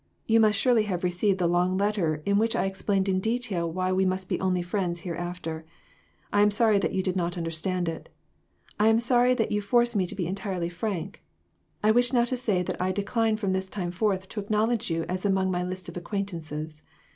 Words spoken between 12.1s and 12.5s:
now to